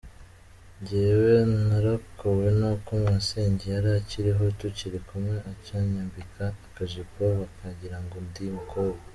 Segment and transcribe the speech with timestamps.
[0.79, 1.35] Njyewe
[1.67, 9.03] narokowe n’uko masenge yari akiriho tukiri kumwe akanyambika akajipo bakagirango ndi umukobwa.